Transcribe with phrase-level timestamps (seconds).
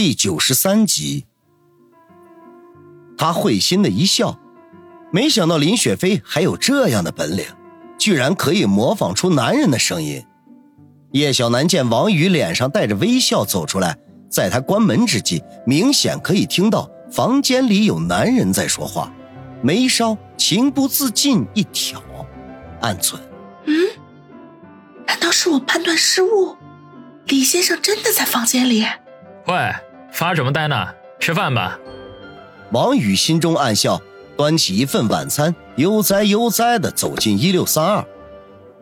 [0.00, 1.26] 第九十三集，
[3.16, 4.38] 他会心的一笑，
[5.10, 7.44] 没想到林雪飞还有这样的本领，
[7.98, 10.24] 居然可以模仿出男人的声音。
[11.10, 13.98] 叶小楠见王宇脸上带着微笑走出来，
[14.30, 19.12] 在他关门之际，明显可以听到房间里有男人在说话，
[19.62, 22.00] 眉梢情不自禁一挑，
[22.82, 23.20] 暗存：
[23.66, 23.74] 嗯，
[25.08, 26.56] 难道是我判断失误？
[27.26, 28.86] 李先生真的在房间里？
[29.48, 29.74] 喂，
[30.18, 30.88] 发什么呆呢？
[31.20, 31.78] 吃饭吧。
[32.72, 34.02] 王宇心中暗笑，
[34.36, 38.04] 端起一份晚餐，悠哉悠哉地走进一六三二。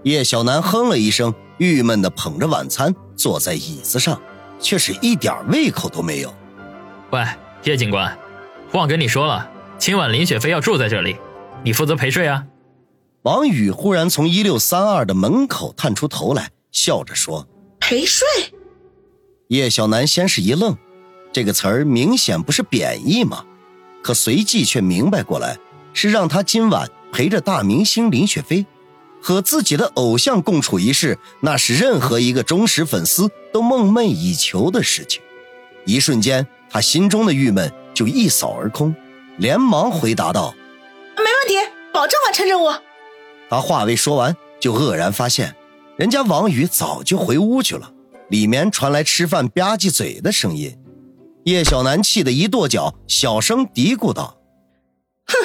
[0.04, 4.18] 叶小楠哼了一声，郁闷地捧着晚餐坐在椅子上，
[4.58, 6.32] 却是一点胃口都没有。
[7.10, 7.22] 喂，
[7.64, 8.16] 叶警官，
[8.72, 9.46] 忘跟你说了，
[9.76, 11.18] 今晚林雪飞要住在这里，
[11.62, 12.46] 你负责陪睡啊。
[13.24, 17.46] 王宇忽然从一六三二的门口探出头来，笑着说
[17.78, 18.26] ：“陪睡。”
[19.48, 20.74] 叶小楠先是一愣，
[21.36, 23.44] 这个词儿明显不是贬义嘛，
[24.02, 25.58] 可随即却明白过来，
[25.92, 28.64] 是让他今晚陪着大明星林雪飞，
[29.20, 35.20] 和自己的偶像共处一室，那是任何一个忠实粉丝都梦寐以求的事情。
[35.84, 38.96] 一瞬间，他心中的郁闷就一扫而空，
[39.36, 40.54] 连忙回答道
[41.18, 42.70] ：“没问题，保证完成任务。”
[43.50, 45.54] 他话未说完，就愕然发现，
[45.98, 47.92] 人家王宇早就回屋去了。
[48.30, 50.74] 里面传来吃饭吧唧嘴的声音，
[51.46, 54.36] 叶小楠气得一跺脚，小声嘀咕道
[55.28, 55.36] ：“哼，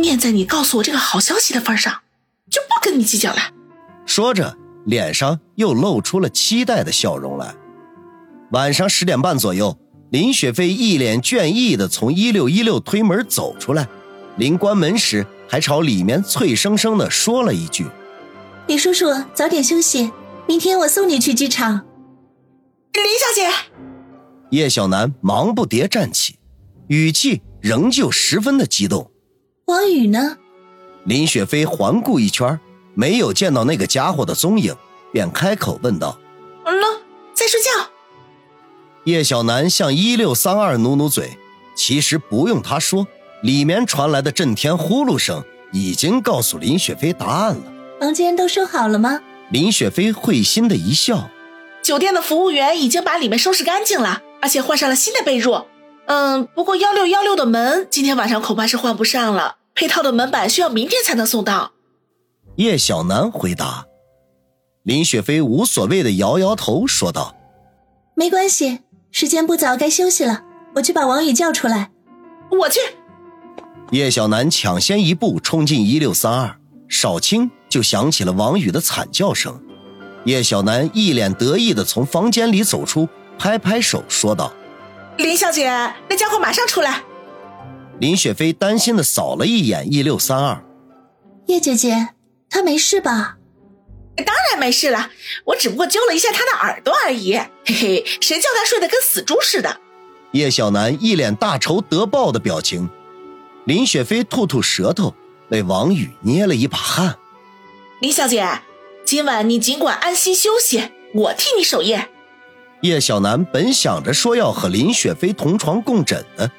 [0.00, 2.00] 念在你告诉我这个好消息的份上，
[2.50, 3.38] 就不跟你计较了。”
[4.06, 7.54] 说着，脸上又露出了期待的笑容来。
[8.52, 9.78] 晚上十点半左右，
[10.10, 13.86] 林雪飞一脸倦意的从一六一六推门走出来，
[14.38, 17.84] 临关门时还朝里面脆生生的说了一句
[18.66, 20.10] ：“李叔叔，早点休息。”
[20.48, 21.84] 明天我送你去机场，
[22.94, 23.73] 林小姐。
[24.54, 26.38] 叶小楠忙不迭站起，
[26.86, 29.10] 语气仍旧十分的激动。
[29.64, 30.36] 王宇呢？
[31.04, 32.60] 林雪飞环顾一圈，
[32.94, 34.72] 没有见到那个家伙的踪影，
[35.12, 36.16] 便开口问道
[36.64, 36.86] ：“嗯了，
[37.34, 37.90] 在睡觉。”
[39.06, 41.36] 叶小楠向一六三二努努嘴，
[41.76, 43.08] 其实不用他说，
[43.42, 47.72] 里面传来的震天呼噜声已经告诉林雪飞答案了。
[47.98, 49.20] 房间都收好了吗？
[49.50, 51.28] 林雪飞会心的一笑，
[51.82, 55.64] 酒店的服务员已经把里面收拾干净了，而且换上了新的被褥。
[56.04, 61.72] 嗯，不过幺六幺六的门今天晚上恐怕是换不上了，配套的门板需要明天才能送到。
[62.56, 63.86] 叶小楠回答。
[64.82, 67.34] 林雪飞无所谓的摇摇头，说道
[68.14, 70.42] ：“没关系，时间不早，该休息了。
[70.74, 71.90] 我去把王宇叫出来。”
[72.60, 72.80] 我去。
[73.92, 77.50] 叶小楠抢先一步冲进一六三二，少卿。
[77.70, 79.60] 就响起了王宇的惨叫声，
[80.26, 84.52] 叶小楠一脸得意的从房间里走出，拍拍手说道
[85.18, 85.68] ：“林小姐，
[86.08, 87.02] 那家伙马上出来。”
[88.00, 90.64] 林雪飞担心的扫了一眼一六三二，
[91.46, 92.08] 叶姐姐，
[92.50, 93.36] 他没事吧？
[94.16, 95.10] 当然没事了，
[95.46, 97.36] 我只不过揪了一下他的耳朵而已。
[97.64, 99.80] 嘿嘿，谁叫他睡得跟死猪似的？
[100.32, 102.88] 叶小楠一脸大仇得报的表情，
[103.64, 105.14] 林雪飞吐吐舌头，
[105.50, 107.16] 为王宇捏了一把汗。
[108.00, 108.60] 林小姐，
[109.04, 112.08] 今晚你尽管安心休息，我替你守夜。
[112.84, 116.50] 叶小楠本想着说要和林雪飞同床共枕的，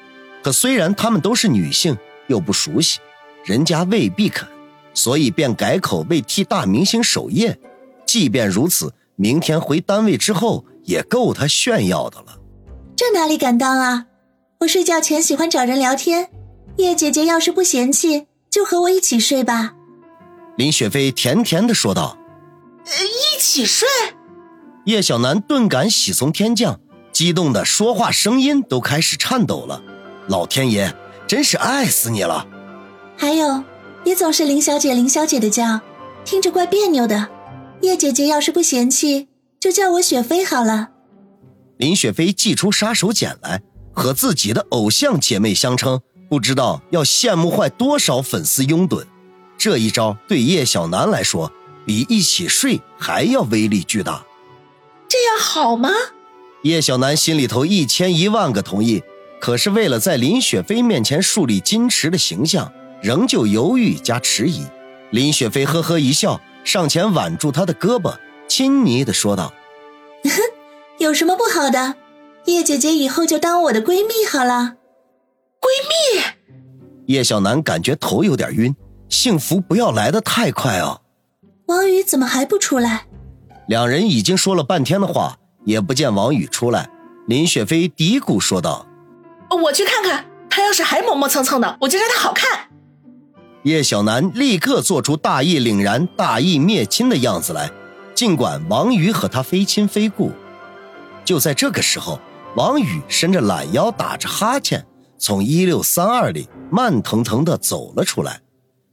[0.42, 2.98] 可虽然她们都是女性，又不熟悉，
[3.44, 4.44] 人家未必肯，
[4.92, 7.56] 所以便改口为替大明星守夜。
[8.04, 12.40] 即便如此，明天回单位之后也够他炫耀的了。
[12.96, 14.06] 这哪里敢当啊！
[14.58, 16.30] 我睡觉前喜欢找人聊天，
[16.78, 19.74] 叶姐姐要是不嫌弃，就和我一起睡吧。
[20.56, 22.18] 林雪飞甜甜的说道
[22.84, 23.86] ：“呃一起睡。”
[24.86, 26.78] 叶小楠顿感喜从天降，
[27.10, 29.82] 激动的说话声音都开始颤抖了。
[30.28, 32.46] 老天爷，真是爱死你了！
[33.16, 33.64] 还有，
[34.04, 35.80] 别总是林小姐、林小姐的叫，
[36.24, 37.28] 听着怪别扭的。
[37.82, 39.26] 叶姐姐要是不嫌弃，
[39.58, 40.90] 就叫我雪飞好了。
[41.78, 43.60] 林雪飞祭出杀手锏来，
[43.92, 46.00] 和自己的偶像姐妹相称，
[46.30, 49.04] 不知道要羡慕坏多少粉丝拥趸。
[49.58, 51.50] 这一招对叶小楠来说，
[51.84, 54.24] 比一起睡还要威力巨大。
[55.08, 55.90] 这样好吗？
[56.62, 59.02] 叶小楠心里头一千一万个同意，
[59.40, 64.66] 可是为了在林雪飞面前树立矜持的形象，仍旧犹豫加迟疑。
[65.10, 68.16] 林雪飞呵呵一笑，上前挽住他的胳膊，
[68.48, 69.52] 亲昵的说道
[70.98, 71.94] ：“有什么不好的？
[72.46, 74.74] 叶姐姐以后就当我的闺蜜好了。”
[75.60, 75.68] 闺
[76.16, 76.22] 蜜？
[77.06, 78.74] 叶小楠感觉头有点晕。
[79.08, 81.02] 幸福不要来得太快哦！
[81.66, 83.06] 王宇怎么还不出来？
[83.68, 86.88] 两人已经说了半天的话，也不见王宇出来。
[87.26, 88.86] 林雪飞嘀咕说道
[89.64, 92.68] ：“我去看看，他要是还磨磨蹭蹭的，我就让他好看。”
[93.64, 97.68] 叶小楠立刻做出大义凛然、大义灭亲的样子来，
[98.14, 100.30] 尽管王宇和他非亲非故。
[101.24, 102.20] 就在这个时候，
[102.54, 104.86] 王宇伸着懒腰，打着哈欠，
[105.18, 108.42] 从一六三二里慢腾腾地走了出来。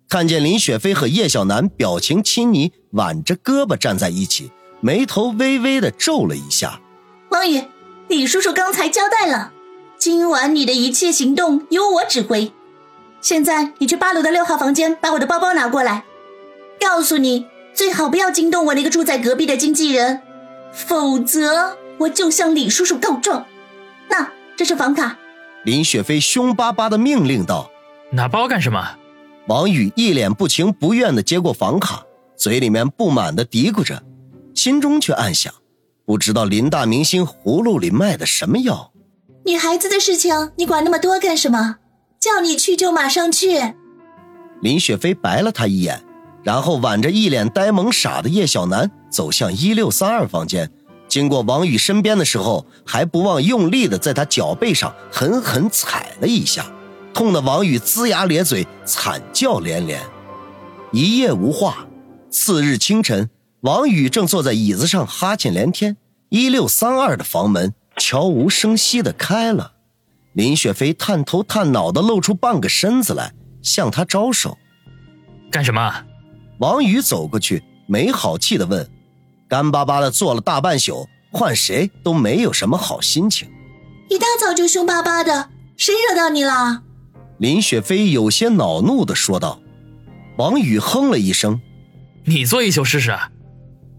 [0.10, 4.52] 看见林雪飞和叶小楠表情亲昵，挽着胳膊站在一起，
[4.84, 6.82] 眉头微微的皱了一下。
[7.30, 7.64] 王宇，
[8.10, 9.54] 李叔叔刚才交代了，
[9.98, 12.52] 今晚你的一切行动由我指挥。
[13.22, 16.04] 现在你去八楼的六号房间，把我的包包拿过来。
[16.82, 20.22] 告诉你，最好不要惊动我那个住在隔壁的经纪人，
[20.74, 23.46] 否则我就向李叔叔告状。
[24.10, 25.18] 那这是房卡。
[25.64, 27.72] 林雪飞凶巴巴的命令道
[28.12, 28.98] ：“拿包干什么？”
[29.48, 32.04] 王宇一脸不情不愿的接过房卡，
[32.36, 34.04] 嘴里面不满的嘀咕着，
[34.54, 35.54] 心中却暗想：
[36.06, 38.92] 不知道林大明星葫芦里卖的什么药。
[39.46, 41.78] 女孩子的事情你管那么多干什么？
[42.20, 43.74] 叫你去就马上去。
[44.62, 46.02] 林雪飞白了他一眼，
[46.44, 50.72] 然后挽着一脸呆萌傻的叶小楠走向一六三二房间。
[51.10, 56.66] 经过王宇身边的时候，还不忘用力的在他脚背上狠狠踩了一下，
[57.14, 60.02] 痛得王宇龇牙咧嘴，惨叫连连。
[60.92, 61.86] 一夜无话。
[62.32, 63.30] 次日清晨，
[63.64, 65.96] 王宇正坐在椅子上哈欠连天，
[66.28, 69.72] 一六三二的房门悄无声息的开了。
[70.34, 74.58] 林雪飞探头探脑的露出半个身子来，向他招手。
[75.50, 76.04] 干什么？
[76.60, 78.86] 王宇走过去，没好气的问
[79.48, 83.50] ：“干巴巴的坐了大半宿，换谁都没有什么好心情。
[84.10, 86.84] 一大早就凶巴巴的，谁惹到你了？”
[87.40, 89.62] 林雪飞有些恼怒的说道。
[90.36, 91.62] 王宇哼了一声
[92.26, 93.18] ：“你坐一宿试试。”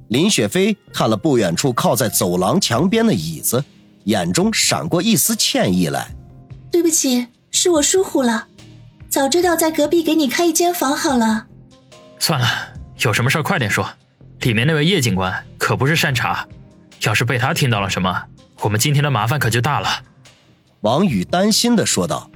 [0.08, 3.64] 林雪飞看了不远处靠在走廊墙边的椅子，
[4.04, 6.14] 眼中闪过一丝歉意来。
[6.70, 8.46] 对不起，是我疏忽了。
[9.08, 11.46] 早知道在隔壁给你开一间房好了。
[12.18, 12.46] 算了，
[12.98, 13.88] 有什么事快点说。
[14.40, 16.46] 里面那位叶警官可不是善茬，
[17.02, 18.24] 要是被他听到了什么，
[18.60, 19.88] 我们今天的麻烦可就大了。
[20.80, 22.30] 王宇担心的说道。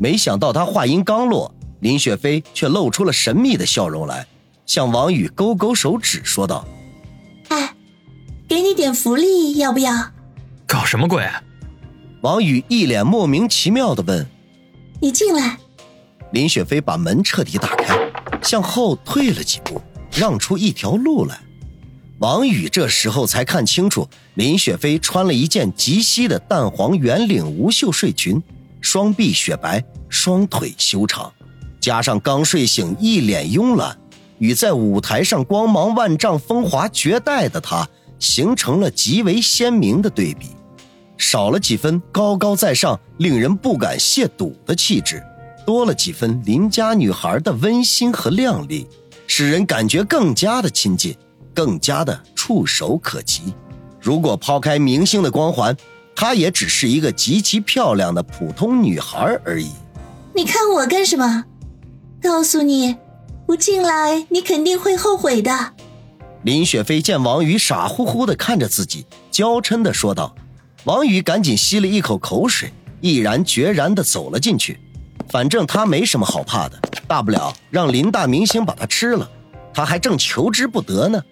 [0.00, 4.26] 没想到他话音刚落，林雪飞却露出了神秘的笑容来，
[4.66, 6.83] 向王宇勾勾手指说道：“哎，
[8.54, 10.12] 给你点福利，要不要？”
[10.64, 11.28] 搞什么鬼？
[12.20, 14.24] 王宇一脸莫名其妙的问
[15.02, 15.58] ：“你进来。”
[16.30, 17.98] 林雪飞把门彻底打开，
[18.44, 21.36] 向后退了几步，让出一条路来。
[22.20, 28.40] 王宇这时候才看清楚，林雪飞穿了一件极稀的淡黄圆领无袖睡裙，
[28.80, 31.32] 双臂雪白，双腿修长，
[31.80, 33.98] 加上刚睡醒，一脸慵懒，
[34.38, 37.88] 与在舞台上光芒万丈、风华绝代的她，
[38.18, 40.48] 形成了极为鲜明的对比。
[41.16, 45.22] 少了几分高高在上、令人不敢亵渎的气质，
[45.64, 48.86] 多了几分邻家女孩的温馨和靓丽，
[49.26, 51.16] 使人感觉更加的亲近，
[51.54, 53.54] 更加的触手可及。
[54.00, 55.74] 如果抛开明星的光环，
[56.16, 59.70] 她也只是一个极其漂亮的普通女孩而已。
[60.34, 61.44] 你看我干什么？
[62.20, 62.96] 告诉你，
[63.46, 65.74] 不进来你肯定会后悔的。
[66.44, 70.34] 林雪飞见王宇傻乎乎的看着自己，娇嗔的说道。
[70.84, 72.70] 王宇赶紧吸了一口口水，
[73.00, 74.78] 毅然决然地走了进去。
[75.30, 79.26] 反正他没什么好怕的，大不了让林大明星把他吃了，
[79.72, 81.22] 他还正求之不得呢。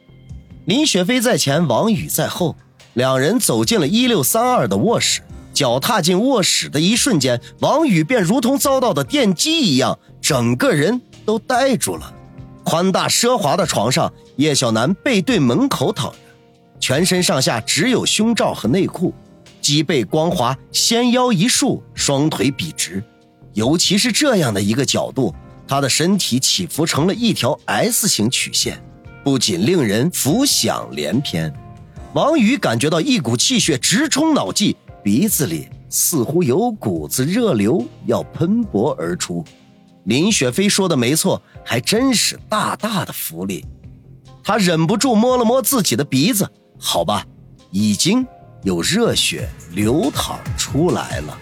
[0.64, 2.56] 林雪飞在前，王宇在后，
[2.94, 5.20] 两人走进了一六三二的卧室。
[5.52, 12.10] 脚踏进卧室的一瞬间，王宇便如同遭到的电击一样，整个人都呆住了。
[12.64, 16.16] 宽大奢华的床上，叶小楠背对门口躺着，
[16.80, 19.12] 全身上下只有胸罩和内裤。
[19.60, 23.02] 脊背光滑，纤腰一束，双腿笔直，
[23.52, 25.32] 尤其是这样的一个角度，
[25.68, 28.82] 他的身体起伏成了一条 S 型曲线，
[29.22, 31.52] 不仅令人浮想联翩。
[32.14, 39.44] 王宇感觉到一股气血直冲脑际，鼻子里似乎有股子热流要喷薄而出。
[40.04, 43.64] 林雪飞说的没错，还真是大大的福利。
[44.42, 47.24] 他忍不住摸了摸自己的鼻子，好吧，
[47.70, 48.26] 已经。
[48.64, 51.36] 有热血流淌出来了。